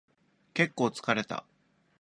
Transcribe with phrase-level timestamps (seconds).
[0.55, 1.45] 結構疲れた